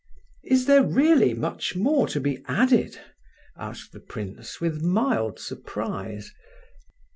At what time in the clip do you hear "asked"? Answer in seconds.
3.55-3.91